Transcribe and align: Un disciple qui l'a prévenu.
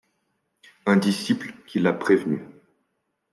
Un 0.87 0.97
disciple 0.97 1.53
qui 1.67 1.77
l'a 1.77 1.93
prévenu. 1.93 2.41